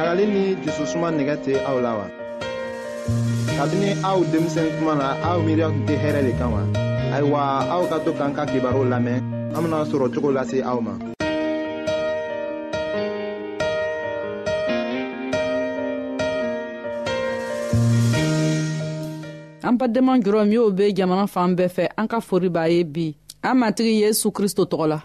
ɲagali 0.00 0.24
ni 0.32 0.42
jususuma 0.64 1.08
nɛgɛ 1.16 1.34
tɛ 1.44 1.52
aw 1.70 1.76
la 1.84 1.92
wa 2.00 2.06
kabini 3.56 3.88
aw 4.10 4.18
denmisɛn 4.32 4.68
kuma 4.78 4.94
na 5.00 5.08
aw 5.28 5.36
miiriya 5.44 5.68
tun 5.74 5.82
tɛ 5.88 5.94
hɛrɛ 6.02 6.20
le 6.26 6.32
kan 6.38 6.50
wa 6.54 6.62
ayiwa 7.16 7.40
aw 7.74 7.82
ka 7.90 7.96
to 8.04 8.10
k'an 8.18 8.32
ka 8.36 8.44
kibaru 8.52 8.82
lamɛn 8.92 9.18
an 9.56 9.60
bena 9.64 9.78
sɔrɔ 9.90 10.06
cogo 10.14 10.30
lase 10.36 10.56
aw 10.70 10.78
ma 10.86 10.92
an 19.68 19.74
badenma 19.80 20.14
jɔrɔ 20.24 20.42
minw 20.48 20.64
be 20.78 20.94
jamana 20.98 21.26
fan 21.34 21.54
bɛɛ 21.56 21.68
fɛ 21.76 21.84
an 21.98 22.06
ka 22.08 22.20
fori 22.20 22.48
b'a 22.48 22.64
ye 22.72 22.82
bi 22.84 23.06
an 23.42 23.54
matigi 23.60 24.00
yesu 24.00 24.32
kristo 24.32 24.64
tɔgɔ 24.64 24.86
la 24.88 25.00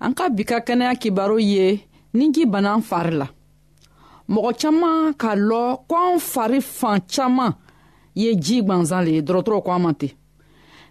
an 0.00 0.14
ka 0.14 0.28
bi 0.30 0.42
ka 0.44 0.60
kɛnɛya 0.60 0.96
kibaru 1.02 1.36
ye 1.38 1.80
ni 2.14 2.32
ji 2.32 2.46
banna 2.46 2.72
an 2.74 2.80
fari 2.80 3.12
la 3.14 3.26
mɔgɔ 4.32 4.50
caaman 4.60 5.14
k'a 5.20 5.32
lɔ 5.48 5.60
ko 5.88 5.94
an 6.12 6.18
fari 6.20 6.60
fan 6.60 7.00
caaman 7.12 7.54
ye 8.14 8.34
jii 8.34 8.62
gwanzan 8.62 9.04
le 9.04 9.10
ye 9.16 9.20
dɔrɔtɔrɔ 9.22 9.64
ko 9.64 9.70
an 9.72 9.82
ma 9.82 9.92
ten 9.94 10.10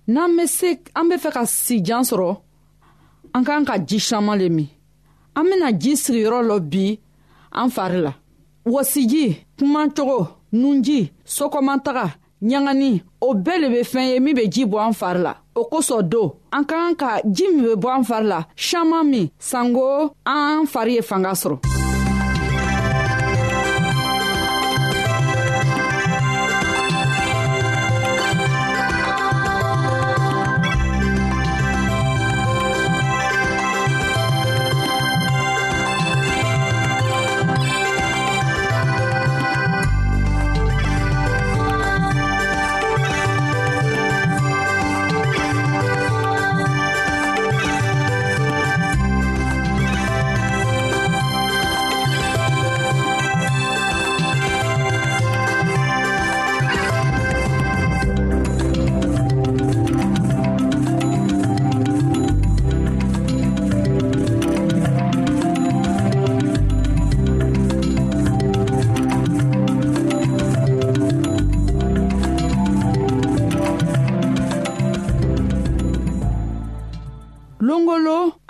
n'an 0.08 0.36
be 0.38 0.48
se 0.48 0.80
an 0.96 1.10
be 1.10 1.16
fɛ 1.18 1.30
ka 1.34 1.42
sijan 1.46 2.02
sɔrɔ 2.02 2.30
an 3.36 3.44
k'an 3.46 3.66
ka 3.68 3.78
ji 3.80 4.00
saman 4.00 4.40
le 4.40 4.50
min 4.50 4.68
an 5.36 5.44
bena 5.44 5.72
ji 5.72 5.92
sigiyɔrɔ 6.04 6.40
lɔ 6.50 6.60
bi 6.72 7.00
an 7.52 7.70
fari 7.70 8.02
la 8.02 8.14
wɔsiji 8.66 9.26
kumacogo 9.58 10.20
nunji 10.52 11.12
sokɔmataga 11.24 12.06
ɲagani 12.42 13.04
o 13.22 13.34
bɛɛ 13.36 13.62
le 13.62 13.68
be 13.70 13.80
fɛn 13.92 14.10
ye 14.14 14.20
min 14.20 14.36
be 14.36 14.48
ji 14.54 14.66
bɔ 14.66 14.78
an 14.88 14.94
fari 14.94 15.22
la 15.22 15.36
o 15.56 15.62
kosɔn 15.72 16.02
do 16.10 16.24
an 16.52 16.66
ka 16.66 16.76
kan 16.76 16.96
ka 16.96 17.22
ji 17.36 17.46
min 17.54 17.66
be 17.68 17.74
bɔ 17.84 17.88
an 17.98 18.04
fari 18.04 18.26
la 18.28 18.46
saman 18.56 19.04
min 19.12 19.30
sanko 19.38 20.12
an 20.26 20.66
fari 20.66 20.96
ye 20.96 21.02
fanga 21.02 21.32
sɔrɔ 21.34 21.77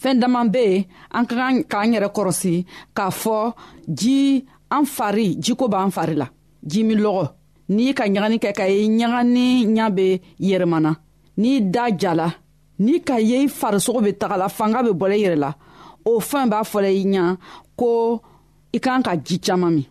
fɛɛn 0.00 0.20
daman 0.22 0.48
be 0.52 0.58
yen 0.64 0.84
an 1.16 1.26
ka 1.28 1.34
kan 1.40 1.54
k'an 1.70 1.92
yɛrɛ 1.94 2.08
kɔrɔsi 2.16 2.54
k'a 2.96 3.10
fɔ 3.22 3.36
ji 3.98 4.44
an 4.70 4.84
fari 4.96 5.26
jiko 5.44 5.64
b'an 5.68 5.90
fari 5.96 6.14
la 6.22 6.26
ji 6.70 6.82
min 6.84 7.00
lɔgɔ 7.04 7.24
n'i 7.74 7.92
ka 7.98 8.04
ɲagani 8.06 8.38
kɛ 8.44 8.50
ka 8.58 8.64
ye 8.70 8.78
ɲagani 8.98 9.46
ɲa 9.76 9.90
be 9.96 10.06
yɛrɛmana 10.48 10.92
n'i 11.38 11.60
da 11.74 11.84
jala 12.00 12.28
n'i 12.84 13.00
ka 13.08 13.16
ye 13.28 13.36
i 13.46 13.48
farisogo 13.48 14.00
be 14.06 14.12
tagala 14.20 14.46
fanga 14.50 14.82
be 14.86 14.90
bɔla 15.00 15.14
i 15.18 15.22
yɛrɛ 15.26 15.38
la 15.44 15.50
o 16.10 16.20
fɛn 16.28 16.48
b'a 16.52 16.62
fɔla 16.72 16.90
i 17.02 17.04
ɲa 17.12 17.24
ko 17.78 17.88
i 18.76 18.78
kan 18.84 19.02
ka 19.02 19.12
ji 19.16 19.36
caaman 19.44 19.72
min 19.76 19.86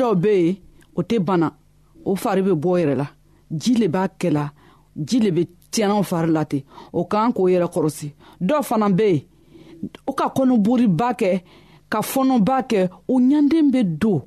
dɔw 0.00 0.14
be 0.22 0.28
yen 0.28 0.56
o 0.94 1.00
tɛ 1.08 1.16
bana 1.26 1.48
o 2.04 2.12
fari 2.22 2.40
be 2.46 2.52
bɔ 2.62 2.70
yɛrɛ 2.80 2.94
la 3.00 3.06
ji 3.60 3.72
le 3.80 3.88
b'a 3.88 4.02
kɛla 4.20 4.42
ji 5.08 5.18
le 5.24 5.30
be 5.36 5.42
tiɲɛnaw 5.72 6.02
fari 6.04 6.30
la 6.32 6.44
ten 6.50 6.62
o 6.98 7.04
k'an 7.10 7.32
k'o 7.34 7.44
yɛrɛ 7.52 7.66
kɔrɔsi 7.74 8.08
dɔw 8.40 8.62
fana 8.68 8.88
be 8.90 9.06
yen 9.10 9.22
o 10.08 10.12
ka 10.12 10.28
kɔnɔboriba 10.36 11.08
kɛ 11.20 11.42
ka 11.90 12.00
fɔnɔba 12.12 12.56
kɛ 12.70 12.78
o 13.08 13.14
ɲanden 13.20 13.70
be 13.72 13.82
don 13.84 14.20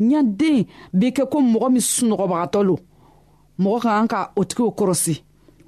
ɲanden 0.00 0.66
be 0.98 1.06
kɛ 1.12 1.22
ko 1.30 1.38
mɔgɔ 1.52 1.68
min 1.72 1.82
sunɔgɔbagatɔ 1.94 2.60
lo 2.66 2.76
mɔgɔ 3.60 3.78
ka 3.82 3.90
kan 3.98 4.08
ka 4.08 4.32
o 4.36 4.42
tigiw 4.44 4.70
kɔrɔsi 4.78 5.14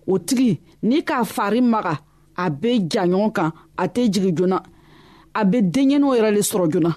o 0.06 0.18
tigi 0.18 0.58
n'i 0.82 1.00
k'a 1.02 1.24
fari 1.24 1.60
maga 1.60 2.00
a 2.36 2.50
be 2.50 2.78
ja 2.92 3.02
ɲɔgɔn 3.06 3.32
kan 3.32 3.50
a 3.76 3.86
tɛ 3.88 4.10
jigi 4.12 4.32
joona 4.36 4.62
a 5.34 5.44
be 5.44 5.62
denɲɛniw 5.62 6.12
yɛrɛ 6.18 6.30
le 6.34 6.40
sɔrɔ 6.42 6.66
joona 6.72 6.96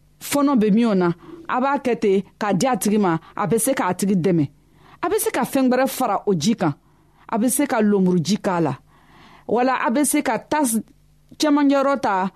fɔɔnɔ 0.29 0.53
bɛ 0.61 0.67
min 0.75 0.85
o 0.85 0.93
na 1.01 1.07
a 1.53 1.57
b'a 1.61 1.71
kɛ 1.85 1.93
ten 2.03 2.23
k'a 2.39 2.49
di 2.59 2.65
a 2.67 2.73
tigi 2.81 2.97
ma 2.99 3.19
a 3.35 3.43
bɛ 3.49 3.57
se 3.65 3.71
k'a 3.73 3.93
tigi 3.99 4.15
dɛmɛ 4.15 4.45
a 5.03 5.07
bɛ 5.09 5.15
se 5.23 5.29
ka 5.31 5.41
fɛn 5.43 5.65
wɛrɛ 5.71 5.85
fara 5.89 6.17
o 6.27 6.33
ji 6.33 6.53
kan 6.55 6.73
a 7.33 7.35
bɛ 7.39 7.49
se 7.49 7.63
ka 7.65 7.79
lenburuji 7.81 8.37
k'a 8.41 8.61
la 8.61 8.73
wala 9.47 9.73
a 9.85 9.89
bɛ 9.91 10.01
se 10.05 10.21
ka 10.21 10.37
tasi 10.37 10.79
cɛmancɛyɔrɔ 11.39 11.99
ta 12.01 12.29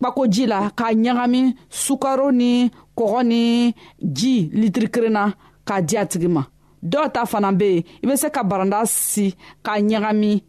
kpakoji 0.00 0.46
la 0.48 0.70
k'a 0.70 0.92
ɲagami 0.94 1.54
sukaro 1.70 2.30
ni 2.34 2.70
kɔgɔ 2.96 3.20
ni 3.24 3.74
ji 4.12 4.50
litiri 4.52 4.88
kelen 4.90 5.12
na 5.12 5.32
k'a 5.64 5.80
di 5.86 5.96
a 5.96 6.04
tigi 6.04 6.28
ma 6.28 6.42
dɔw 6.82 7.12
ta 7.14 7.24
fana 7.24 7.52
bɛ 7.56 7.66
yen 7.72 7.82
i 8.02 8.06
bɛ 8.08 8.14
se 8.18 8.28
ka 8.30 8.42
baranda 8.42 8.84
si 8.86 9.34
k'a 9.62 9.78
ɲagami 9.78 10.42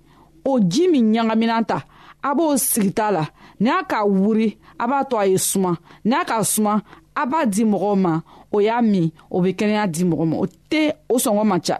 o 0.45 0.59
ji 0.61 0.87
min 0.89 1.13
ɲagamina 1.13 1.63
ta 1.67 1.79
a 2.23 2.33
b'o 2.35 2.57
sigi 2.57 2.91
ta 2.91 3.09
la 3.11 3.23
n'i 3.61 3.69
y'a 3.69 3.83
k'a 3.87 4.03
wuri 4.07 4.57
a 4.79 4.87
b'a 4.87 5.03
to 5.07 5.17
a 5.19 5.25
ye 5.27 5.37
suma 5.37 5.75
n'a 6.05 6.23
ka 6.25 6.41
suma 6.43 6.81
a 7.15 7.25
b'a 7.25 7.45
di 7.45 7.63
mɔgɔw 7.65 7.95
ma 7.99 8.21
o 8.51 8.59
y'a 8.61 8.81
min 8.81 9.11
o 9.29 9.37
bɛ 9.43 9.49
kɛnɛya 9.57 9.87
di 9.93 10.03
mɔgɔ 10.05 10.25
ma 10.27 10.35
o 10.37 10.45
tɛ 10.69 10.81
o 11.09 11.15
sɔngɔ 11.17 11.43
man 11.45 11.61
ca 11.65 11.77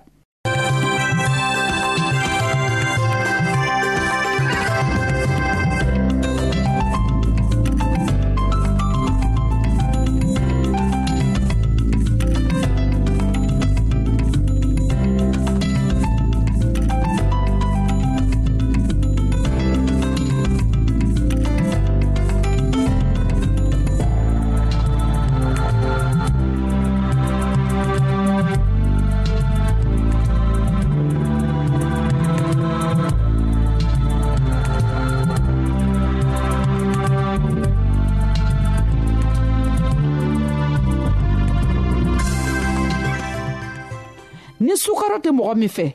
kɔrɔ 45.13 45.21
tɛ 45.25 45.29
mɔgɔ 45.37 45.53
min 45.59 45.69
fɛ 45.75 45.87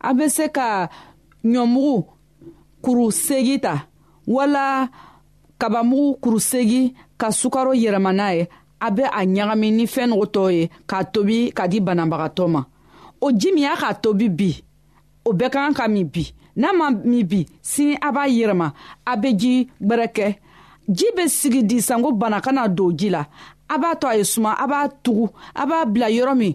a 0.00 0.10
bɛ 0.16 0.24
se 0.34 0.44
ka 0.56 0.88
ɲɔmugu 1.52 1.96
kuru 2.82 3.06
segi 3.10 3.56
ta 3.60 3.86
wala 4.26 4.88
kabamugu 5.60 6.18
kuru 6.22 6.38
segi 6.40 6.94
ka 7.20 7.28
sukaro 7.30 7.72
yɛlɛma 7.82 8.12
n'a 8.18 8.34
ye 8.36 8.48
a 8.80 8.88
bɛ 8.90 9.04
a 9.10 9.24
ɲagami 9.26 9.68
ni 9.76 9.84
fɛɛn 9.94 10.08
nugu 10.10 10.26
tɔ 10.34 10.44
ye 10.56 10.70
k'a 10.88 11.04
tobi 11.12 11.52
ka 11.56 11.66
di 11.68 11.80
banabagatɔ 11.80 12.46
ma 12.50 12.64
o 13.20 13.30
ji 13.32 13.52
min 13.52 13.62
y'a 13.64 13.76
k'a 13.76 13.94
tobi 14.02 14.28
bi 14.38 14.50
o 15.24 15.32
bɛɛ 15.32 15.50
kan 15.52 15.72
ka 15.74 15.86
min 15.88 16.04
bi 16.08 16.24
n'a 16.56 16.72
ma 16.76 16.90
min 16.90 17.24
bi 17.26 17.46
sini 17.62 17.96
a 18.02 18.10
b'a 18.12 18.26
yɛrɛma 18.28 18.72
a 19.06 19.16
be 19.16 19.34
ji 19.34 19.68
gwɛrɛkɛ 19.80 20.36
ji 20.96 21.06
be 21.16 21.28
sigi 21.28 21.62
di 21.62 21.80
sanko 21.80 22.12
bana 22.12 22.40
kana 22.40 22.68
don 22.68 22.92
ji 22.96 23.08
la 23.08 23.24
a 23.70 23.78
b'a 23.78 23.96
to 24.00 24.06
a 24.08 24.16
ye 24.16 24.24
suma 24.24 24.56
a 24.58 24.66
b'a 24.66 24.88
tugu 25.02 25.30
a 25.54 25.64
b'a 25.66 25.86
bila 25.92 26.08
yɔrɔ 26.10 26.34
min 26.36 26.54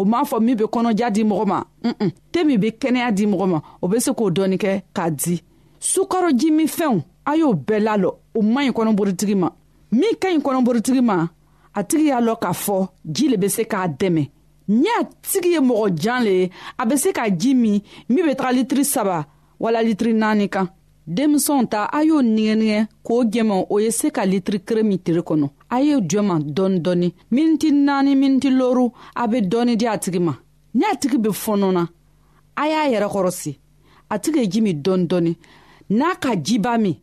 o 0.00 0.04
m'a 0.06 0.22
fɔ 0.24 0.40
min 0.42 0.54
be 0.56 0.64
kɔnɔja 0.66 1.10
di 1.10 1.22
mɔgɔ 1.24 1.44
ma 1.46 1.60
un 1.84 2.08
te 2.32 2.42
min 2.42 2.58
be 2.58 2.70
kɛnɛya 2.72 3.12
di 3.12 3.26
mɔgɔ 3.26 3.46
ma 3.46 3.60
o 3.82 3.86
be 3.88 4.00
se 4.00 4.12
k'o 4.14 4.30
dɔɔni 4.30 4.56
kɛ 4.56 4.80
k'a 4.96 5.10
di 5.10 5.40
sukaro 5.78 6.32
min 6.32 6.66
fɛnw 6.66 7.02
a 7.26 7.36
y'o 7.36 7.52
bɛɛ 7.52 7.78
lalɔ 7.84 8.10
o 8.34 8.40
man 8.42 8.68
ɲi 8.68 8.72
kɔnɔborotigi 8.72 9.36
ma 9.36 9.50
min 9.92 10.14
ka 10.18 10.28
ɲi 10.32 10.40
kɔnɔborotigi 10.40 11.02
ma 11.04 11.28
a 11.74 11.84
tigi 11.84 12.08
y'a 12.08 12.20
lɔn 12.20 12.36
k'a 12.40 12.52
fɔ 12.54 12.88
ji 13.04 13.28
le 13.28 13.36
be 13.36 13.48
se 13.48 13.62
k'a 13.64 13.88
dɛmɛ 13.88 14.30
ni 14.68 14.86
a 15.00 15.04
tigi 15.04 15.52
ye 15.52 15.60
mɔgɔ 15.60 15.94
jan 15.94 16.24
le 16.24 16.30
ye 16.32 16.50
a 16.78 16.86
be 16.86 16.96
se 16.96 17.12
ka 17.12 17.28
ji 17.28 17.52
min 17.54 17.82
min 18.08 18.24
be 18.24 18.34
taga 18.34 18.52
litiri 18.56 18.84
saba 18.86 19.26
wala 19.60 19.82
litiri 19.82 20.14
naani 20.14 20.48
kan 20.48 20.68
denmisɛnw 21.06 21.68
ta 21.68 21.90
a 21.92 22.02
y'o 22.04 22.22
nigɛnigɛ 22.22 22.86
k'o 23.04 23.24
jɛma 23.30 23.66
o 23.68 23.76
ye 23.78 23.90
se 23.90 24.10
ka 24.10 24.22
litiri 24.24 24.60
kere 24.64 24.82
min 24.82 24.98
tere 24.98 25.20
kɔnɔ 25.20 25.48
a 25.70 25.76
ye 25.80 25.94
jɔ 26.10 26.20
ma 26.26 26.34
dɔɔni 26.38 26.78
dɔɔni 26.84 27.08
miniti 27.30 27.68
naani 27.72 28.14
miniti 28.16 28.50
loru 28.50 28.92
a 29.16 29.22
bɛ 29.28 29.38
dɔɔni 29.50 29.76
di 29.78 29.86
a 29.86 29.96
tigi 29.98 30.18
ma 30.20 30.34
ni 30.74 30.84
a 30.84 30.96
tigi 30.96 31.16
bɛ 31.16 31.30
fɔɔnɔ 31.30 31.72
na 31.72 31.82
a 32.56 32.64
y'a 32.68 32.90
yɛrɛ 32.92 33.08
kɔrɔsi 33.14 33.56
a 34.10 34.18
tigi 34.18 34.38
ye 34.40 34.46
ji 34.48 34.60
min 34.60 34.82
dɔɔni 34.82 35.06
dɔɔni 35.08 35.32
n'a 35.90 36.14
ka 36.20 36.34
ji 36.36 36.58
ba 36.58 36.76
min 36.78 36.96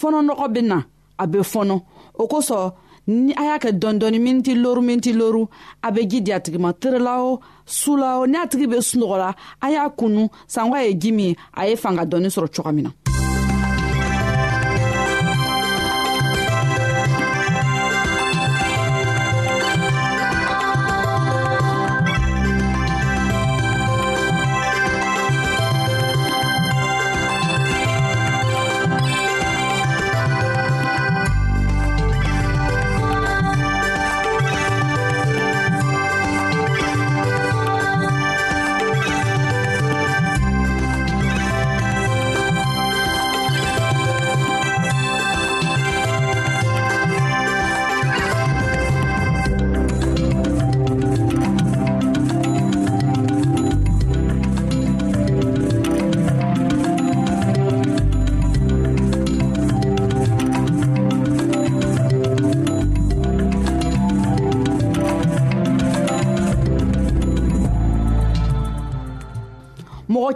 fɔnɔnɔgɔ 0.00 0.46
bɛ 0.54 0.60
na 0.64 0.82
a 1.18 1.26
bɛ 1.28 1.40
fɔnɔ 1.42 1.82
o 2.14 2.26
kosɔn 2.26 2.72
ni 3.08 3.32
a 3.36 3.42
y'a 3.48 3.58
kɛ 3.58 3.78
dɔɔni 3.78 3.98
dɔɔni 4.00 4.18
miniti 4.20 4.54
loru 4.54 4.80
miniti 4.80 5.12
loru 5.12 5.46
a 5.82 5.90
bɛ 5.92 6.00
ji 6.08 6.20
di 6.22 6.32
a 6.32 6.40
tigi 6.40 6.58
ma 6.58 6.72
terela 6.72 7.18
o 7.22 7.40
su 7.66 7.94
la 7.96 8.20
o 8.22 8.26
ni 8.26 8.36
a 8.38 8.46
tigi 8.46 8.66
bɛ 8.66 8.80
sunɔgɔ 8.80 9.16
la 9.18 9.34
a 9.60 9.70
y'a 9.70 9.88
kunu 9.90 10.28
sanko 10.46 10.76
a 10.76 10.86
ye 10.88 10.94
ji 10.94 11.12
min 11.12 11.36
a 11.54 11.68
ye 11.68 11.76
fanga 11.76 12.06
dɔɔni 12.06 12.28
sɔrɔ 12.30 12.48
cogo 12.56 12.72
min 12.74 12.84
na. 12.84 12.90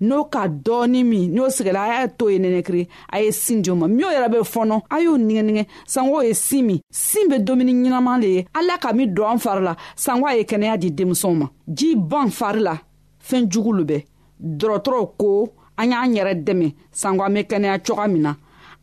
n'o 0.00 0.24
ka 0.26 0.48
dɔɔni 0.48 1.04
min 1.04 1.32
n'o 1.34 1.48
sigila 1.50 1.82
a 1.84 1.88
y'a 2.00 2.08
to 2.08 2.30
ye 2.30 2.38
nɛnɛkiri 2.38 2.88
a 3.12 3.18
ye 3.20 3.32
sin 3.32 3.60
di 3.62 3.70
o 3.70 3.74
ma 3.76 3.88
min 3.88 4.04
o 4.04 4.10
yɛrɛ 4.10 4.28
bɛ 4.32 4.38
fɔnɔ 4.44 4.82
a 4.90 5.00
y'o 5.00 5.16
nigɛnigɛ 5.16 5.66
sanko 5.86 6.20
ye 6.22 6.32
sin 6.34 6.62
min 6.66 6.80
sin 6.90 7.28
bɛ 7.28 7.38
dumuni 7.44 7.72
ɲɛnaman 7.72 8.20
le 8.20 8.26
ye 8.28 8.46
ala 8.54 8.78
ka 8.78 8.92
min 8.92 9.08
don 9.12 9.28
an 9.32 9.38
fari 9.38 9.62
la 9.64 9.74
sanko 9.96 10.26
a 10.28 10.36
ye 10.36 10.42
kɛnɛya 10.44 10.76
di 10.78 10.90
denmisɛnw 10.92 11.34
ma 11.36 11.46
ji 11.74 11.94
ban 11.96 12.30
fari 12.30 12.60
la 12.60 12.78
fɛɛn 13.20 13.48
jugu 13.50 13.72
lo 13.72 13.84
bɛ 13.84 14.04
dɔrɔtɔrɔw 14.40 15.10
ko 15.18 15.52
an 15.76 15.90
y'an 15.90 16.14
yɛrɛ 16.14 16.34
dɛmɛ 16.44 16.74
sanko 16.92 17.24
an 17.24 17.32
be 17.34 17.40
kɛnɛya 17.42 17.78
coga 17.84 18.08
min 18.08 18.22
na 18.22 18.34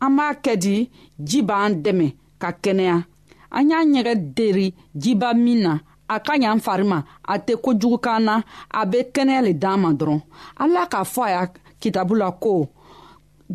an 0.02 0.16
b'a 0.18 0.36
kɛ 0.42 0.56
di 0.60 0.90
ji 1.24 1.42
b'an 1.42 1.82
dɛmɛ 1.82 2.14
ka 2.40 2.52
kɛnɛya 2.62 3.04
an 3.52 3.70
y'an 3.70 3.94
yɛrɛ 3.94 4.16
deri 4.36 4.74
jiba 4.98 5.34
min 5.34 5.62
na 5.64 5.80
a 6.10 6.16
ka 6.26 6.34
ɲi 6.40 6.46
an 6.52 6.60
fari 6.66 6.84
ma 6.92 7.00
a 7.28 7.36
tɛ 7.46 7.54
kojugu 7.64 7.98
k'an 8.06 8.20
na 8.28 8.36
a 8.70 8.82
bɛ 8.92 9.00
kɛnɛya 9.14 9.42
le 9.48 9.52
d'an 9.62 9.78
ma 9.84 9.90
dɔrɔn 10.00 10.22
ala 10.64 10.82
k'a 10.92 11.02
fɔ 11.14 11.22
a 11.24 11.30
ya 11.36 11.42
kitabu 11.82 12.14
la 12.22 12.28
ko 12.44 12.54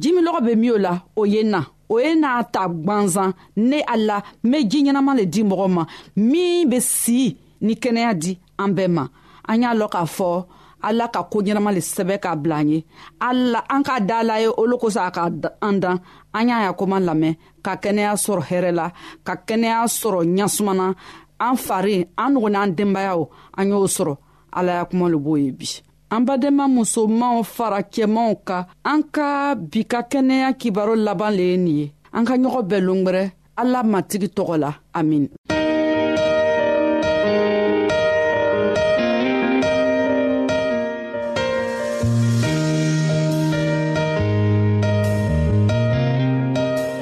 jiminɔgɔ 0.00 0.40
bɛ 0.46 0.52
min 0.60 0.70
o 0.74 0.78
la 0.84 0.94
o 1.16 1.22
ye 1.32 1.42
na 1.52 1.60
o 1.92 1.98
ye 2.04 2.12
n'a 2.20 2.42
ta 2.52 2.66
gwanzan 2.68 3.32
ne 3.56 3.80
a 3.86 3.96
la 3.96 4.22
n 4.44 4.50
bɛ 4.52 4.68
ji 4.70 4.78
ɲɛnama 4.82 5.16
le 5.18 5.24
di 5.26 5.42
mɔgɔ 5.42 5.68
ma 5.74 5.82
min 6.16 6.66
bɛ 6.70 6.80
si 6.80 7.38
ni 7.60 7.74
kɛnɛya 7.74 8.14
di 8.22 8.38
an 8.58 8.68
bɛɛ 8.74 8.88
ma 8.90 9.06
an 9.48 9.62
y'a 9.62 9.74
lɔn 9.74 9.88
k'a 9.90 10.06
fɔ 10.18 10.44
ala 10.82 11.08
ka 11.12 11.22
koo 11.30 11.42
ɲɛnama 11.42 11.72
le 11.74 11.80
sɛbɛ 11.80 12.18
k'a 12.22 12.34
bila 12.42 12.56
an 12.56 12.68
ye 12.70 12.84
ala 13.20 13.62
an 13.68 13.82
k'a 13.84 14.00
da 14.06 14.22
la 14.22 14.36
ye 14.40 14.46
olu 14.48 14.76
kosɔn 14.78 15.06
a 15.06 15.10
ka 15.10 15.30
an 15.60 15.78
dan 15.80 16.00
an 16.32 16.48
y'a 16.48 16.62
ya 16.64 16.72
koman 16.72 17.04
lamɛn 17.04 17.36
ka 17.62 17.76
kɛnɛya 17.76 18.16
sɔrɔ 18.16 18.42
hɛrɛ 18.48 18.72
la 18.74 18.90
ka 19.22 19.34
kɛnɛya 19.46 19.84
sɔrɔ 20.00 20.24
ɲasumana 20.24 20.94
an 21.40 21.56
fari 21.56 21.94
an 22.22 22.32
nugu 22.36 22.48
n'an 22.52 22.70
denbayaw 22.76 23.20
an 23.58 23.64
y'o 23.70 23.78
sɔrɔ 23.88 24.14
ala 24.52 24.72
ya 24.78 24.84
kuma 24.84 25.08
lo 25.08 25.18
b'o 25.18 25.34
ye 25.42 25.50
bi 25.58 25.66
an 26.12 26.20
badenma 26.26 26.64
musomanw 26.68 27.42
fara 27.54 27.80
cɛmanw 27.92 28.34
ka 28.46 28.66
an 28.84 29.02
ka 29.14 29.54
bi 29.56 29.82
ka 29.88 30.02
kɛnɛya 30.02 30.52
kibaro 30.60 30.94
laban 30.96 31.32
le 31.36 31.42
ye 31.42 31.56
nin 31.56 31.76
ye 31.80 31.92
an 32.12 32.24
ka 32.26 32.34
ɲɔgɔn 32.36 32.66
bɛɛ 32.68 32.84
longwɛrɛ 32.84 33.22
ala 33.56 33.82
matigi 33.82 34.28
tɔgɔ 34.28 34.56
la 34.58 34.74
amin 34.92 35.28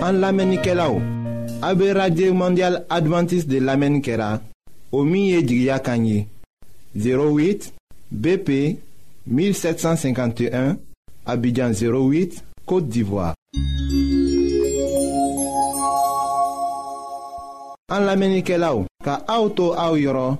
an 0.08 0.16
lamɛnnikɛlaw 0.22 1.17
A 1.60 1.74
be 1.74 1.92
radye 1.92 2.30
mandyal 2.30 2.84
Adventist 2.88 3.48
de 3.48 3.58
lamen 3.60 4.00
kera 4.00 4.40
O 4.92 5.02
miye 5.04 5.42
di 5.42 5.64
gya 5.64 5.78
kanyi 5.78 6.26
08 6.94 7.72
BP 8.12 8.78
1751 9.26 10.78
Abidjan 11.26 11.72
08, 11.74 12.40
Kote 12.64 12.86
Divoa 12.88 13.34
An 17.90 18.04
lamenike 18.06 18.54
la 18.56 18.70
ou 18.76 18.86
Ka 19.04 19.18
aoutou 19.26 19.74
aou 19.74 19.98
yoron 19.98 20.38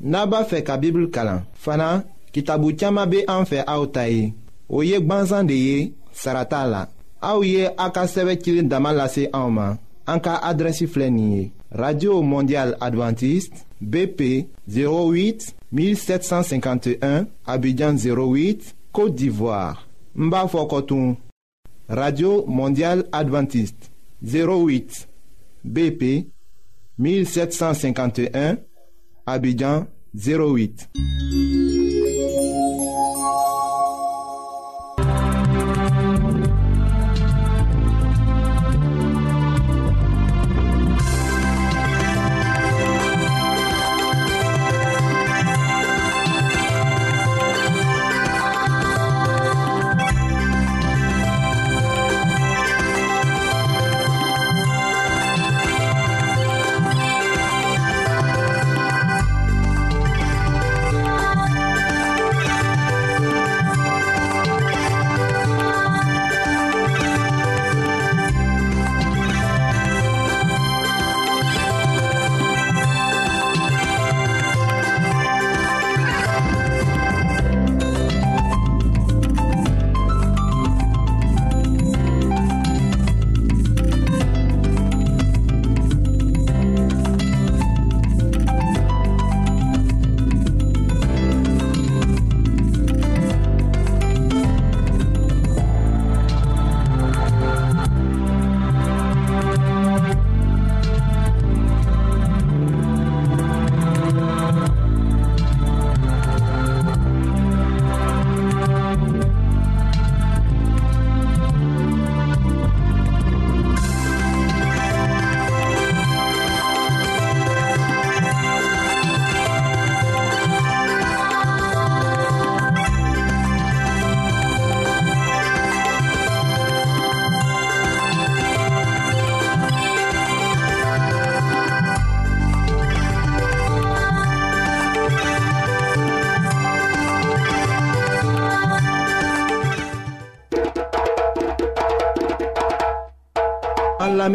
Naba 0.00 0.44
fe 0.44 0.60
ka 0.62 0.76
bibl 0.76 1.08
kalan 1.08 1.46
Fana, 1.56 2.04
ki 2.30 2.44
tabu 2.44 2.74
tiyama 2.76 3.06
be 3.08 3.24
anfe 3.24 3.64
aoutayi 3.64 4.34
O 4.68 4.84
yek 4.84 5.00
banzan 5.08 5.48
de 5.48 5.56
ye, 5.56 5.92
sarata 6.12 6.66
la 6.68 6.84
A 7.24 7.36
ou 7.38 7.44
ye 7.48 7.70
akaseve 7.80 8.36
kile 8.36 8.68
damalase 8.68 9.30
aouman 9.32 9.78
En 10.08 10.20
cas 10.20 10.40
adresi 10.42 10.88
radio 11.70 12.22
mondial 12.22 12.74
adventiste 12.80 13.52
bp 13.82 14.46
08 14.66 15.52
1751 15.72 17.26
abidjan 17.46 17.92
08 17.94 18.74
côte 18.90 19.14
d'ivoire 19.14 19.84
Mba 20.14 20.48
Fokotun, 20.48 21.16
radio 21.88 22.42
mondial 22.46 23.04
adventiste 23.12 23.90
08 24.24 25.06
bp 25.64 26.26
1751 26.98 28.56
abidjan 29.26 29.84
08 30.14 30.88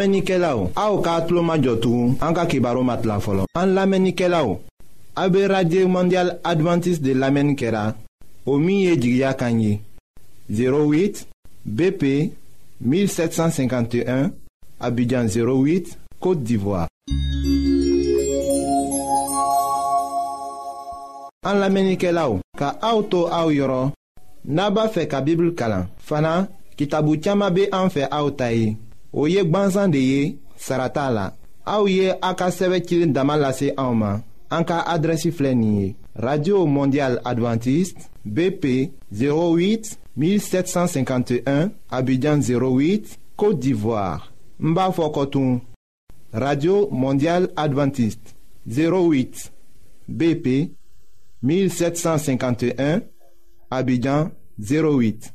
An 0.04 0.08
lamenike 0.08 0.36
la 0.38 0.50
ou, 0.54 0.68
a 0.76 0.90
ou 0.92 1.00
ka 1.00 1.14
atlo 1.22 1.40
ma 1.40 1.54
jotou, 1.56 2.12
an 2.20 2.34
ka 2.36 2.44
kibaro 2.44 2.82
mat 2.84 3.06
la 3.08 3.16
folo. 3.24 3.46
An 3.56 3.70
lamenike 3.72 4.28
la 4.28 4.42
ou, 4.44 4.58
a 5.16 5.24
be 5.32 5.46
radye 5.48 5.86
mondial 5.88 6.34
adventis 6.44 7.00
de 7.00 7.14
lamenikera, 7.16 7.94
o 8.44 8.58
miye 8.60 8.98
jigya 9.00 9.30
kanyi. 9.32 9.78
08 10.52 11.22
BP 11.64 12.04
1751, 12.84 14.28
abidjan 14.80 15.32
08, 15.32 15.94
Kote 16.20 16.44
Divoa. 16.44 16.84
An 21.48 21.64
lamenike 21.64 22.12
la 22.12 22.28
ou, 22.28 22.42
ka 22.60 22.74
a 22.82 22.92
ou 22.92 23.08
to 23.08 23.24
a 23.32 23.40
ou 23.48 23.56
yoron, 23.56 23.94
naba 24.44 24.90
fe 24.92 25.08
ka 25.08 25.24
bibl 25.24 25.54
kalan, 25.56 25.88
fana 26.04 26.42
ki 26.76 26.92
tabu 26.92 27.16
tiyama 27.16 27.48
be 27.56 27.70
an 27.72 27.88
fe 27.88 28.04
a 28.12 28.20
ou 28.20 28.36
tayi. 28.36 28.74
Oye 29.16 29.44
de 29.44 29.98
ye 29.98 30.38
Anka 34.50 34.98
radio 36.16 36.66
mondial 36.66 37.18
adventiste 37.24 37.98
bp 38.24 38.90
08 39.12 39.98
1751 40.16 41.70
abidjan 41.90 42.40
08 42.40 43.18
côte 43.36 43.58
d'ivoire 43.60 44.32
n 44.60 44.74
radio 46.32 46.88
mondial 46.92 47.48
adventiste 47.56 48.34
08 48.68 49.50
bp 50.12 50.70
1751 51.42 53.00
abidjan 53.70 54.30
08 54.60 55.34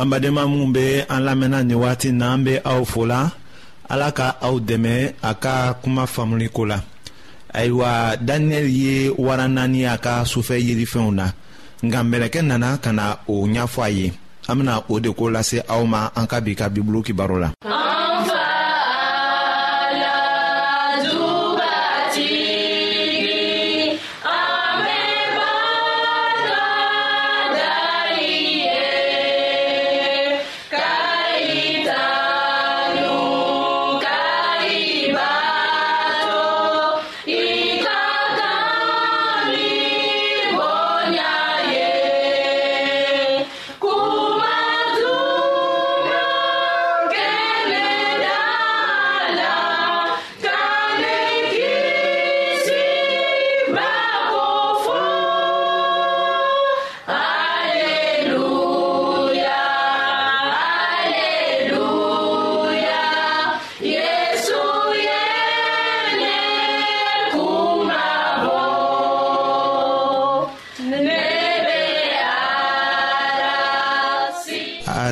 an 0.00 0.08
badenma 0.08 0.46
minw 0.48 0.72
be 0.72 1.04
an 1.12 1.20
lamɛnna 1.26 1.60
nin 1.62 1.76
wagati 1.76 2.08
n'an 2.12 2.44
be 2.44 2.52
aw 2.64 2.80
fola 2.88 3.20
ala 3.92 4.08
ka 4.16 4.36
aw 4.40 4.54
dɛmɛ 4.58 4.92
a 5.22 5.34
ka 5.34 5.74
kuma 5.82 6.06
faamuliko 6.08 6.64
la 6.68 6.80
ayiwa 7.52 8.16
daniyɛli 8.16 8.72
ye 8.84 8.94
wara 9.18 9.44
naani 9.48 9.84
a 9.84 9.98
ka 9.98 10.24
sufɛ 10.24 10.56
yelifɛnw 10.56 11.12
na 11.12 11.26
nka 11.84 11.98
mɛlɛkɛ 12.10 12.40
nana 12.42 12.78
ka 12.82 12.92
na 12.92 13.16
o 13.28 13.44
ɲafɔ 13.44 13.80
a 13.84 13.88
ye 13.90 14.06
an 14.48 14.54
bena 14.58 14.82
o 14.88 14.98
de 15.00 15.10
ko 15.12 15.24
lase 15.28 15.60
aw 15.68 15.84
ma 15.84 16.08
an 16.16 16.26
ka 16.26 16.40
bi 16.40 16.54
ka 16.56 16.68
bibulu 16.72 17.04
kibaro 17.04 17.36
la 17.38 17.52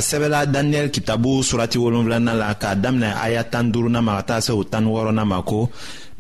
sɛbɛla 0.09 0.47
daniyɛli 0.47 0.91
kitabu 0.97 1.43
surati 1.45 1.77
wolonfilanan 1.79 2.37
la 2.43 2.55
k'a 2.55 2.75
daminɛ 2.83 3.09
aya 3.25 3.45
tan 3.45 3.65
duurunan 3.73 4.03
ma 4.05 4.13
ka 4.17 4.23
taa 4.29 4.41
se 4.41 4.53
o 4.53 4.65
tan 4.65 4.81
ni 4.85 4.91
wɔɔrɔnan 4.95 5.27
ma 5.33 5.39
ko 5.43 5.69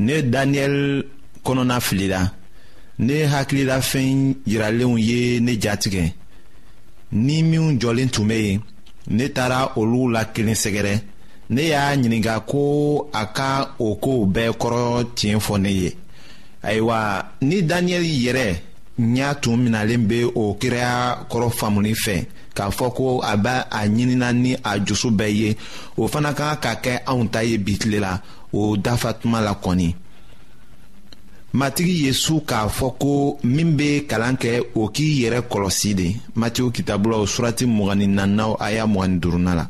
ne 0.07 0.15
daniyɛli 0.33 1.03
kɔnɔna 1.45 1.77
filila 1.87 2.21
ne 3.07 3.15
hakilila 3.33 3.77
fɛn 3.81 4.35
yiralenw 4.51 4.95
ye 5.09 5.41
ne 5.41 5.53
jatigɛ 5.63 6.03
ni 7.13 7.37
minw 7.51 7.67
jɔlen 7.81 8.11
tun 8.15 8.27
be 8.31 8.37
yen 8.47 8.61
ne 9.17 9.25
taara 9.37 9.61
olu 9.79 10.11
la 10.15 10.23
kelen 10.35 10.55
sɛgɛrɛ 10.65 10.95
ne 11.55 11.63
y'a 11.73 11.97
ɲininga 12.03 12.35
ko 12.51 12.61
a 13.21 13.23
ka 13.37 13.75
o 13.79 13.97
kow 14.03 14.27
bɛɛ 14.35 14.53
kɔrɔ 14.61 14.81
tiɲɛ 15.17 15.41
fɔ 15.47 15.55
ne 15.65 15.71
ye 15.81 15.91
ayiwa 16.69 16.99
ni 17.41 17.63
daniyɛli 17.71 18.11
yɛrɛ 18.27 18.49
n 18.99 19.15
y'a 19.17 19.35
tun 19.37 19.59
minalen 19.63 20.07
be 20.09 20.25
o 20.35 20.55
kira 20.59 21.25
kɔrɔ 21.31 21.51
faamuni 21.51 21.95
fɛ 21.95 22.27
k'a 22.55 22.71
fɔ 22.71 22.93
ko 22.95 23.21
a 23.23 23.37
bɛ 23.37 23.67
a 23.71 23.81
ɲinina 23.87 24.33
ni 24.33 24.57
a 24.65 24.79
jusu 24.85 25.11
bɛɛ 25.11 25.31
ye 25.37 25.57
o 25.97 26.09
fana 26.09 26.35
ka 26.35 26.57
kan 26.57 26.75
ka 26.75 26.81
kɛ 26.83 27.03
anw 27.07 27.29
ta 27.31 27.41
ye 27.45 27.59
bitile 27.59 28.01
la 28.01 28.21
o 28.53 28.77
dafatuma 28.77 29.41
la 29.41 29.53
kɔni 29.55 29.95
matigi 31.55 32.07
ye 32.07 32.13
su 32.13 32.41
k'a 32.45 32.67
fɔ 32.69 32.95
ko 32.99 33.39
min 33.45 33.77
be 33.77 34.01
kalan 34.09 34.35
kɛ 34.37 34.67
o 34.75 34.89
k'i 34.89 35.23
yɛrɛ 35.23 35.43
kɔlɔsi 35.49 35.95
de 35.95 36.17
matiw 36.37 36.73
kitabulaw 36.73 37.23
surati 37.25 37.67
mgni 37.67 38.09
nanaw 38.09 38.57
a 38.59 38.73
y'a 38.75 38.85
mgni 38.87 39.21
duruna 39.21 39.55
la 39.55 39.69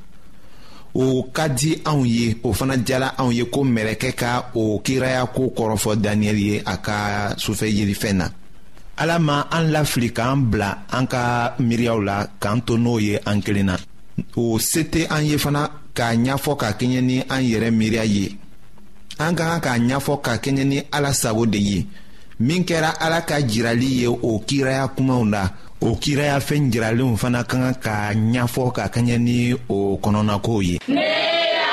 o 0.95 1.25
ka 1.31 1.49
di 1.51 1.75
anw 1.85 2.07
ye 2.09 2.38
o 2.43 2.55
fana 2.55 2.83
jala 2.83 3.12
anw 3.19 3.31
ye 3.35 3.45
ko 3.45 3.61
mɛlɛkɛ 3.62 4.12
ka 4.17 4.51
o 4.55 4.81
kiraya 4.83 5.27
ko 5.35 5.51
kɔrɔfɔ 5.55 5.97
daniyɛli 6.01 6.43
ye 6.51 6.59
a 6.64 6.79
ka 6.79 7.35
sufɛ 7.37 7.69
yelifɛn 7.69 8.17
na 8.17 8.29
ala 8.99 9.17
ma 9.23 9.47
an 9.51 9.71
lafili 9.71 10.11
k'an 10.17 10.43
bila 10.51 10.71
an 10.97 11.07
ka 11.07 11.55
miiriyaw 11.63 11.99
la 12.03 12.17
k'an 12.43 12.59
to 12.67 12.75
n'o 12.77 12.99
ye 12.99 13.15
an 13.31 13.39
kelen 13.45 13.71
na 13.71 13.77
o 14.43 14.59
se 14.59 14.83
tɛ 14.93 15.07
an 15.15 15.23
ye 15.31 15.39
fana 15.45 15.63
k'a 15.97 16.11
ɲɛfɔ 16.25 16.53
ka 16.61 16.69
kɛɲɛ 16.79 17.01
ni 17.09 17.17
an 17.31 17.43
yɛrɛ 17.51 17.71
miiriya 17.71 18.05
ye 18.05 18.37
an 19.23 19.35
ka 19.39 19.45
kan 19.49 19.61
k'a 19.65 19.75
ɲɛfɔ 19.89 20.15
ka 20.23 20.33
kɛɲɛ 20.43 20.65
ni 20.67 20.79
ala 20.93 21.15
sago 21.15 21.47
de 21.47 21.59
ye 21.59 21.87
min 22.41 22.65
kɛra 22.67 22.91
ala 23.01 23.23
ka 23.23 23.37
jirali 23.41 23.89
ye 24.03 24.07
o 24.09 24.33
kiraya 24.47 24.91
kumaw 24.97 25.23
la 25.31 25.45
o 25.81 25.95
kiraya 26.03 26.39
fɛn 26.41 26.69
jiralenw 26.71 27.15
fana 27.17 27.45
ka 27.47 27.57
kan 27.57 27.79
k'a 27.85 28.15
ɲɛfɔ 28.15 28.73
ka 28.75 28.85
kɛɲɛ 28.95 29.17
ni 29.21 29.55
o 29.69 29.99
kɔnɔnakow 30.03 30.59
ye. 30.65 30.79
Nee! 30.89 31.67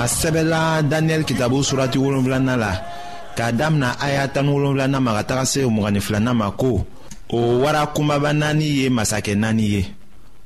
a 0.00 0.06
sɛbɛla 0.08 0.82
daniyɛli 0.90 1.24
kitabu 1.28 1.60
surati 1.64 1.98
wolonfilanan 2.02 2.58
la 2.64 2.72
k'a 3.36 3.52
damina 3.58 3.88
aya 4.00 4.24
tani 4.34 4.48
wolonfilanan 4.54 5.02
ma 5.04 5.12
ka 5.18 5.22
taga 5.28 5.44
se 5.52 5.58
mugani 5.74 6.00
filanan 6.00 6.36
ma 6.40 6.48
ko 6.60 6.72
o 7.28 7.36
wara 7.62 7.82
kunbaba 7.94 8.30
naani 8.40 8.64
ye 8.80 8.86
masakɛ 8.96 9.32
naani 9.42 9.64
ye 9.74 9.80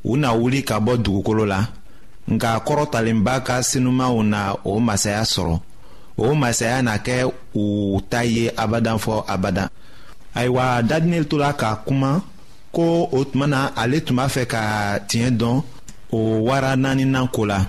u 0.05 0.13
na 0.21 0.29
wuli 0.39 0.61
ka 0.69 0.77
bɔ 0.87 0.93
dugukolo 1.05 1.45
la 1.53 1.59
nka 2.33 2.51
kɔrɔtalenba 2.67 3.35
ka 3.47 3.57
sinumanw 3.69 4.19
na 4.33 4.41
o 4.71 4.81
masaya 4.87 5.23
sɔrɔ 5.35 5.55
o 6.25 6.35
masaya 6.43 6.79
na 6.87 6.95
kɛ 7.07 7.15
u 7.63 8.01
ta 8.11 8.21
ye 8.35 8.47
abadan 8.63 8.99
fɔ 9.05 9.17
abadan 9.35 9.69
ayiwa 10.37 10.83
daniyɛli 10.89 11.29
tola 11.31 11.51
ka 11.61 11.71
kuma 11.87 12.11
ko 12.75 13.09
o 13.13 13.25
tuma 13.31 13.47
na 13.47 13.61
ale 13.83 13.99
tun 14.05 14.17
b'a 14.17 14.27
fɛ 14.35 14.45
ka 14.53 14.61
tiɲɛ 15.09 15.31
dɔn 15.41 15.57
o 16.13 16.19
wara 16.47 16.75
naaninan 16.77 17.29
ko 17.33 17.43
la 17.47 17.61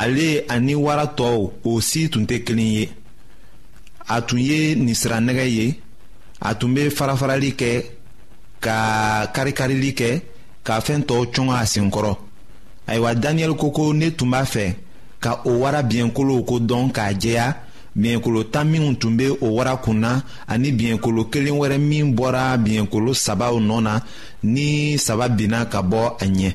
ale 0.00 0.26
ani 0.48 0.74
wara 0.84 1.04
tɔw 1.18 1.38
o 1.64 1.80
si 1.88 2.00
tun 2.12 2.24
tɛ 2.28 2.36
kelen 2.46 2.72
ye 2.76 2.84
a 4.06 4.16
tun 4.26 4.38
ye 4.48 4.60
ninsiranɛgɛ 4.84 5.44
ye 5.56 5.66
a 6.40 6.50
tun 6.58 6.72
bɛ 6.76 6.82
farafarali 6.96 7.50
kɛ 7.60 7.72
ka 8.64 8.76
karikarili 9.34 9.90
kɛ 10.00 10.10
ka 10.66 10.74
fɛn 10.86 11.00
tɔw 11.08 11.22
cɔngɔ 11.34 11.54
a 11.56 11.66
senkɔrɔ 11.74 12.14
ayiwa 12.88 13.10
daniyɛli 13.22 13.56
ko 13.60 13.66
ko 13.76 13.92
ne 13.92 14.08
tun 14.18 14.30
b'a 14.32 14.42
fɛ 14.52 14.66
ka 15.22 15.30
o 15.48 15.58
wara 15.62 15.80
biɲɛkolow 15.90 16.40
ko 16.48 16.54
dɔn 16.70 16.86
k'a 16.96 17.06
jɛya 17.22 17.44
biɲɛkolo 18.02 18.40
tan 18.52 18.68
minw 18.70 18.92
tun 19.00 19.16
be 19.16 19.26
o 19.40 19.48
wara 19.56 19.76
kun 19.84 20.04
ani 20.04 20.70
biɲɛkolo 20.78 21.22
kelen 21.32 21.56
wɛrɛ 21.60 21.76
min 21.90 22.14
bɔra 22.16 22.56
biɲɛkolo 22.64 23.12
sabaw 23.24 23.54
nɔ 23.68 23.76
na 23.86 24.00
ni 24.44 24.96
saba 24.96 25.28
binna 25.28 25.66
ka 25.72 25.80
bɔ 25.82 26.04
a 26.20 26.26
ɲɛ 26.36 26.52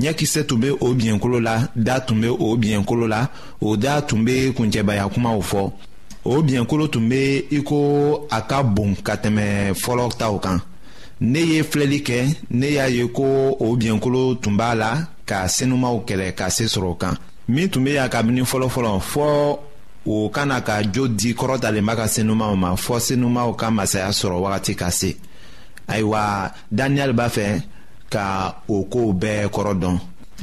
ɲɛkisɛ 0.00 0.42
tun 0.46 0.60
be 0.60 0.70
o 0.70 0.94
biɲɛkolo 0.94 1.40
la 1.40 1.68
da 1.74 2.00
tun 2.00 2.20
be 2.20 2.28
o 2.28 2.56
biɲɛkolo 2.56 3.06
la 3.08 3.28
o 3.60 3.76
da 3.76 4.00
tun 4.02 4.24
be 4.24 4.52
kuncɛbaya 4.52 5.08
kumaw 5.12 5.40
fɔ 5.40 5.70
o 6.24 6.42
biɲɛkolo 6.42 6.88
tun 6.90 7.08
be 7.08 7.44
i 7.50 7.62
ko 7.62 8.26
a 8.30 8.40
ka 8.42 8.62
bon 8.62 8.94
ka 8.96 9.16
tɛmɛ 9.16 9.74
fɔlɔ 9.74 10.16
taw 10.18 10.38
kan 10.38 10.60
ne 11.20 11.38
ye 11.40 11.62
filɛli 11.62 12.02
kɛ 12.02 12.36
ne 12.50 12.70
y'a 12.72 12.86
ye 12.88 13.06
ko 13.08 13.56
o 13.60 13.76
biɲɛkolo 13.76 14.40
tun 14.42 14.56
b'a 14.56 14.74
la 14.74 14.98
ka 15.26 15.46
senumaw 15.46 16.04
kɛlɛ 16.06 16.32
ka 16.34 16.48
se 16.48 16.64
sɔrɔ 16.64 16.88
o 16.90 16.94
kan 16.94 17.14
min 17.48 17.68
tun 17.68 17.84
be 17.84 17.92
yan 17.92 18.08
kabini 18.08 18.40
fɔlɔfɔlɔ 18.44 19.00
fɔɔ 19.00 19.58
o 20.06 20.28
kana 20.30 20.60
ka 20.62 20.82
jo 20.82 21.06
di 21.06 21.32
kɔrɔtalenba 21.34 21.94
ka 21.96 22.06
senumaw 22.08 22.56
ma 22.56 22.74
fɔɔ 22.76 23.00
senumaw 23.00 23.52
ka 23.56 23.70
masaya 23.70 24.08
sɔrɔ 24.08 24.40
wagati 24.40 24.74
ka 24.76 24.90
se 24.90 25.14
ayiwa 25.86 26.50
daniyɛli 26.74 27.12
b'a 27.14 27.28
fɛ 27.28 27.62
ka 28.14 28.24
o 28.74 28.76
kow 28.92 29.08
bɛɛ 29.22 29.44
kɔrɔ 29.54 29.72
dɔn 29.82 29.96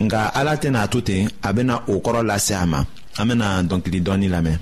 nka 0.05 0.19
ala 0.39 0.51
tɛna 0.61 0.79
a 0.85 0.89
to 0.93 0.99
ten 1.07 1.21
a 1.47 1.49
bena 1.55 1.73
o 1.91 1.93
kɔrɔ 2.05 2.21
lase 2.29 2.53
a 2.63 2.65
ma 2.73 2.79
an 3.19 3.27
bena 3.29 3.47
dɔnkili 3.69 3.99
dɔɔni 4.05 4.27
lamɛn 4.33 4.57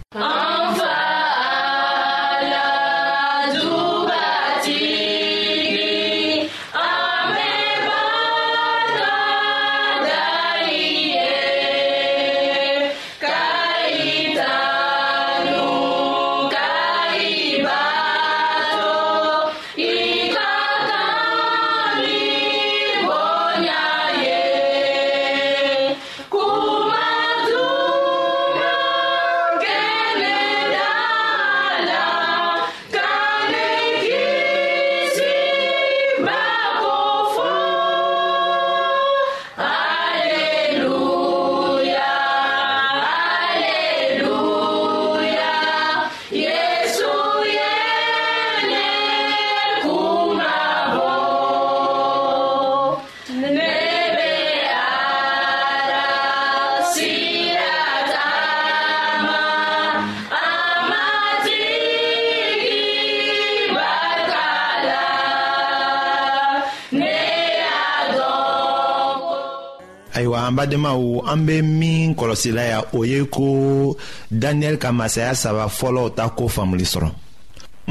an 70.47 70.55
badenmaw 70.55 71.27
an 71.27 71.45
be 71.45 71.61
min 71.61 72.15
kɔlɔsila 72.17 72.63
ya 72.71 72.77
o 72.97 73.03
ye 73.11 73.19
ko 73.35 73.97
daniyɛli 74.41 74.77
ka 74.81 74.89
masaya 74.99 75.35
saba 75.35 75.63
fɔlɔw 75.77 76.07
ta 76.17 76.23
ko 76.37 76.47
faamuli 76.47 76.83
sɔrɔ 76.85 77.09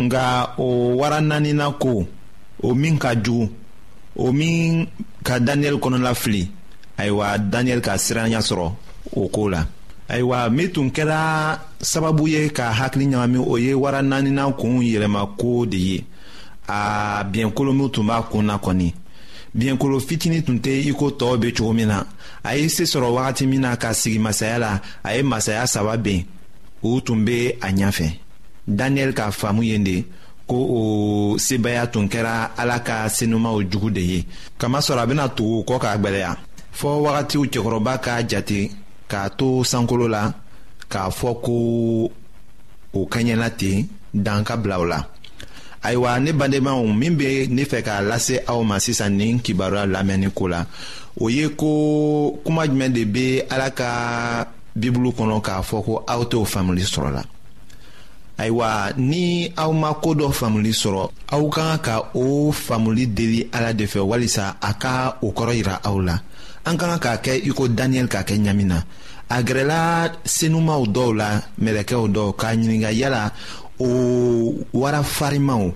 nga 0.04 0.24
o 0.56 0.68
wara 1.00 1.20
naanina 1.20 1.66
ko 1.82 2.06
o 2.66 2.74
min 2.74 2.98
ka 2.98 3.10
jugu 3.24 3.48
o 4.22 4.32
min 4.32 4.86
ka 5.26 5.34
daniyɛli 5.46 5.76
kɔnɔla 5.82 6.14
fili 6.14 6.48
ayiwa 6.98 7.38
daniyɛli 7.52 7.82
ka 7.86 7.92
siranya 7.98 8.40
sɔrɔ 8.40 8.68
o 9.20 9.28
koo 9.28 9.48
la 9.50 9.66
ayiwa 10.08 10.48
min 10.50 10.72
tun 10.72 10.88
kɛra 10.90 11.58
sababu 11.82 12.26
ye 12.28 12.48
ka 12.48 12.72
hakili 12.72 13.06
ɲagami 13.06 13.38
o 13.52 13.56
ye 13.58 13.74
wara 13.74 14.00
naanina 14.00 14.50
kuun 14.58 14.80
yɛlɛmako 14.80 15.68
de 15.70 15.76
ye 15.76 16.04
a 16.68 17.22
biɲɛkolo 17.24 17.74
min 17.76 17.90
tun 17.90 18.06
b'a 18.06 18.22
kun 18.30 18.46
na 18.46 18.56
kɔni 18.58 18.94
biɲɛkolo 19.58 19.96
fitini 20.06 20.38
tun 20.46 20.58
tɛ 20.64 20.72
i 20.90 20.92
ko 20.98 21.06
tɔɔw 21.18 21.36
be 21.40 21.48
cogo 21.56 21.72
min 21.72 21.88
na 21.88 21.98
a 22.48 22.54
ye 22.56 22.68
se 22.68 22.84
sɔrɔ 22.84 23.08
wagati 23.16 23.46
min 23.48 23.60
na 23.64 23.76
ka 23.82 23.92
sigi 23.94 24.18
masaya 24.18 24.58
la 24.58 24.80
a 25.08 25.16
ye 25.16 25.22
masaya 25.22 25.66
saba 25.66 25.96
ben 25.96 26.24
u 26.82 27.00
tun 27.00 27.24
be 27.24 27.38
a 27.60 27.68
ɲafɛ 27.78 28.08
daniyɛli 28.78 29.14
ka 29.14 29.26
faamu 29.30 29.62
yen 29.64 29.82
de 29.84 30.04
ko 30.46 30.56
o 30.78 30.82
sebaya 31.38 31.86
tun 31.92 32.06
kɛra 32.08 32.50
ala 32.58 32.78
ka 32.80 33.08
senumaw 33.08 33.56
jugu 33.70 33.90
de 33.90 34.00
ye 34.00 34.26
kamasɔrɔ 34.58 35.00
a 35.02 35.06
bena 35.06 35.28
tugu 35.28 35.64
kɔ 35.64 35.76
k'a 35.82 35.94
gwɛlɛya 36.00 36.36
fɔɔ 36.78 36.98
wagatiw 37.04 37.44
cɛkɔrɔba 37.52 37.94
k'a 38.04 38.26
jate 38.28 38.70
k'a 39.08 39.30
to 39.38 39.48
sankolo 39.72 40.06
la 40.10 40.32
k'a 40.90 41.08
fɔ 41.20 41.40
ko 41.40 42.10
o 42.92 43.06
kɛɲɛla 43.08 43.50
ten 43.56 43.88
dan 44.12 44.44
ka 44.44 44.56
bila 44.56 44.78
o 44.80 44.84
la 44.84 45.02
ayiwa 45.86 46.18
ne 46.20 46.32
badenmaw 46.32 46.82
min 47.00 47.12
bɛ 47.18 47.46
ne 47.56 47.62
fɛ 47.70 47.78
k'a 47.86 48.02
lase 48.10 48.42
aw 48.50 48.60
ma 48.68 48.76
sisan 48.84 49.10
nin 49.18 49.38
kibaruya 49.44 49.86
lamɛnni 49.86 50.30
ko 50.34 50.44
la 50.48 50.60
o 51.22 51.28
ye 51.30 51.46
ko 51.60 52.38
kuma 52.44 52.66
jumɛn 52.66 52.92
de 52.92 53.02
bɛ 53.14 53.26
ala 53.52 53.68
ka 53.78 53.90
bibulu 54.80 55.10
kɔnɔ 55.16 55.38
k'a 55.46 55.62
fɔ 55.68 55.78
ko 55.86 55.94
aw 56.12 56.22
t'o 56.30 56.44
faamuli 56.52 56.82
sɔrɔ 56.94 57.10
la 57.16 57.22
ayiwa 58.42 58.70
ni 58.98 59.52
aw 59.56 59.70
ma 59.72 59.94
ko 60.02 60.10
dɔ 60.20 60.28
faamuli 60.38 60.72
sɔrɔ 60.82 61.04
aw 61.34 61.42
ka 61.54 61.62
kan 61.62 61.78
ka 61.86 61.96
o 62.14 62.50
faamuli 62.52 63.06
deli 63.14 63.46
ala 63.52 63.72
de 63.72 63.86
fɛ 63.86 64.00
walisa 64.10 64.56
a 64.60 64.74
ka 64.74 65.16
o 65.22 65.30
kɔrɔ 65.30 65.54
yira 65.56 65.76
aw 65.86 65.96
la 66.02 66.16
an 66.66 66.76
ka 66.78 66.86
kan 66.98 66.98
k'a 66.98 67.22
kɛ 67.24 67.34
i 67.46 67.52
ko 67.54 67.68
daniyɛli 67.68 68.08
k'a 68.08 68.24
kɛ 68.28 68.34
ɲami 68.46 68.64
na 68.66 68.78
a 69.30 69.40
gɛrɛla 69.42 70.12
senumaw 70.24 70.82
dɔw 70.96 71.14
la 71.16 71.28
mɛlɛkɛw 71.62 72.02
dɔw 72.14 72.28
k'a 72.40 72.50
ɲininka 72.58 72.92
yala 73.00 73.32
o 73.80 73.88
wara 74.72 75.02
farimanw 75.04 75.72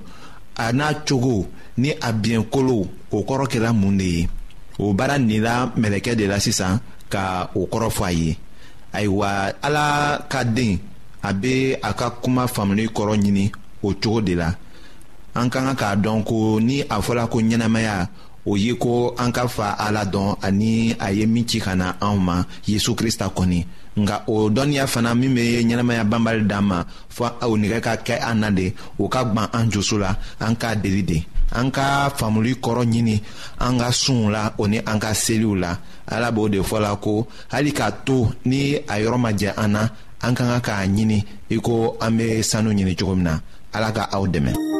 a 0.57 0.73
n'a 0.73 0.95
cogo 1.07 1.47
ni 1.79 1.91
a 2.01 2.13
biɲɛkolo 2.13 2.77
o 3.17 3.23
kɔrɔ 3.29 3.45
kɛra 3.53 3.71
mun 3.81 3.99
de 3.99 4.03
ye 4.17 4.29
o 4.79 4.93
baara 4.93 5.17
nira 5.19 5.73
mɛlɛkɛ 5.77 6.15
de 6.17 6.27
la 6.27 6.39
sisan 6.41 6.81
ka 7.13 7.51
o 7.55 7.67
kɔrɔ 7.71 7.91
fɔ 7.97 8.05
a 8.07 8.11
ye 8.13 8.37
ayiwa 8.93 9.29
ala 9.63 10.27
ka 10.29 10.43
den 10.45 10.79
a 11.23 11.33
be 11.35 11.73
a 11.83 11.93
ka 11.95 12.11
kuma 12.23 12.47
faamuli 12.47 12.89
kɔrɔ 12.89 13.17
ɲini 13.23 13.53
o 13.83 13.95
cogo 14.03 14.21
de 14.25 14.35
la 14.35 14.55
an 15.35 15.49
ka 15.51 15.61
kan 15.61 15.77
k'a 15.77 15.97
dɔn 16.03 16.25
ko 16.27 16.59
ni 16.61 16.81
a 16.83 17.01
fɔla 17.01 17.29
ko 17.31 17.39
ɲɛnamaya 17.41 18.09
o 18.46 18.57
ye 18.57 18.72
ko 18.76 19.12
an 19.18 19.33
ka 19.33 19.44
fa 19.48 19.76
ala 19.79 20.05
dɔn 20.05 20.38
ani 20.42 20.94
a 20.98 21.11
ye 21.12 21.26
min 21.26 21.44
ci 21.46 21.61
ka 21.61 21.74
na 21.74 21.96
anw 22.00 22.16
ma 22.18 22.37
yezu 22.66 22.94
krista 22.96 23.29
kɔni 23.37 23.61
nka 24.00 24.16
o 24.29 24.37
dɔnniya 24.48 24.85
fana 24.92 25.12
min 25.20 25.35
bɛ 25.37 25.42
ɲɛnamaya 25.61 26.05
banbali 26.11 26.42
d'an 26.50 26.64
ma 26.70 26.79
fɔ 27.16 27.26
o 27.44 27.57
nɛgɛ 27.57 27.79
ka 27.85 27.92
kɛ 28.07 28.16
an 28.31 28.40
na 28.40 28.50
de 28.50 28.72
o 28.98 29.09
ka 29.09 29.22
gwan 29.24 29.48
an 29.53 29.70
jusu 29.70 29.98
la 29.98 30.16
an 30.40 30.55
k'a 30.57 30.74
deli 30.83 31.03
de 31.03 31.18
an 31.53 31.70
ka 31.70 32.09
faamuli 32.18 32.55
kɔrɔ 32.64 32.85
ɲini 32.92 33.20
an 33.61 33.79
ka 33.79 33.90
sunw 33.92 34.31
la 34.31 34.53
o 34.59 34.64
ni 34.66 34.79
an 34.79 34.98
ka 34.98 35.12
seliw 35.12 35.55
la 35.55 35.76
ala 36.07 36.31
b'o 36.33 36.48
de 36.48 36.61
fɔ 36.61 36.81
la 36.81 36.96
ko 36.96 37.26
hali 37.50 37.72
k'a 37.72 37.92
to 38.07 38.33
ni 38.44 38.74
a 38.76 38.94
yɔrɔ 39.05 39.18
ma 39.18 39.31
jɛ 39.33 39.53
an 39.57 39.68
na 39.72 39.83
an 40.22 40.35
ka 40.35 40.44
kan 40.48 40.61
k'a 40.62 40.87
ɲini 40.96 41.24
i 41.50 41.57
ko 41.61 41.96
an 42.00 42.16
bɛ 42.18 42.42
sanu 42.42 42.70
ɲini 42.72 42.96
cogo 42.96 43.14
min 43.14 43.24
na 43.24 43.40
ala 43.74 43.92
ka 43.92 44.09
aw 44.12 44.24
dɛmɛ. 44.26 44.80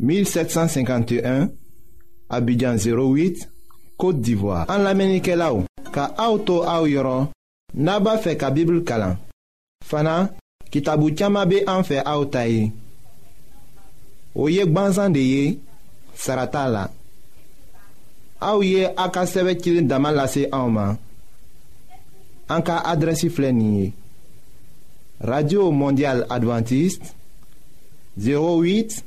1751 0.00 1.50
Abidjan 2.30 2.76
08 2.76 3.48
Kote 4.00 4.20
d'Ivoire 4.20 4.64
An 4.72 4.82
la 4.86 4.94
menike 4.96 5.36
la 5.36 5.50
ou 5.54 5.64
Ka 5.92 6.08
auto 6.22 6.62
a 6.64 6.78
ou 6.82 6.88
yoron 6.88 7.28
Naba 7.76 8.16
fe 8.24 8.32
ka 8.40 8.48
bibl 8.54 8.80
kalan 8.88 9.18
Fana, 9.84 10.30
ki 10.72 10.80
tabou 10.86 11.12
tiyama 11.12 11.44
be 11.50 11.60
an 11.68 11.84
fe 11.86 12.00
a 12.00 12.16
ou 12.16 12.30
taye 12.32 12.70
Ou 14.32 14.48
yek 14.52 14.72
ban 14.72 14.90
zande 14.96 15.20
ye 15.20 15.44
Sarata 16.18 16.64
la 16.72 16.86
A 18.40 18.54
ou 18.56 18.64
ye 18.64 18.88
a 18.88 19.10
ka 19.12 19.26
seve 19.28 19.58
kilin 19.60 19.90
damal 19.90 20.16
la 20.16 20.26
se 20.32 20.46
a 20.48 20.62
ou 20.64 20.72
man 20.72 20.96
An 22.50 22.64
ka 22.66 22.80
adresi 22.88 23.28
flenye 23.32 23.90
Radio 25.20 25.68
Mondial 25.76 26.24
Adventist 26.32 27.12
08 28.16 28.16
Abidjan 28.24 29.06